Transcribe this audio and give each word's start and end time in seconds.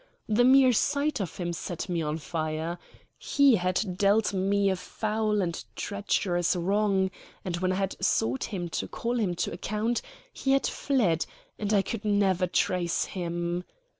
The 0.27 0.43
mere 0.43 0.73
sight 0.73 1.19
of 1.21 1.37
him 1.37 1.53
set 1.53 1.87
me 1.87 2.01
on 2.01 2.17
fire. 2.17 2.79
He 3.19 3.57
had 3.57 3.99
dealt 3.99 4.33
me 4.33 4.71
a 4.71 4.75
foul 4.75 5.43
and 5.43 5.63
treacherous 5.75 6.55
wrong, 6.55 7.11
and 7.45 7.57
when 7.57 7.71
I 7.73 7.75
had 7.75 8.03
sought 8.03 8.45
him 8.45 8.67
to 8.69 8.87
call 8.87 9.19
him 9.19 9.35
to 9.35 9.53
account 9.53 10.01
he 10.33 10.53
had 10.53 10.65
fled, 10.65 11.27
and 11.59 11.71
I 11.71 11.83
could 11.83 12.03
never 12.03 12.47
trace 12.47 13.05
him. 13.05 13.63